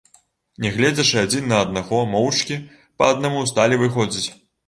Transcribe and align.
Не 0.63 0.69
гледзячы 0.77 1.17
адзін 1.25 1.43
на 1.51 1.59
аднаго, 1.65 1.99
моўчкі, 2.15 2.59
па 3.01 3.11
аднаму, 3.17 3.45
сталі 3.51 3.81
выходзіць. 3.85 4.27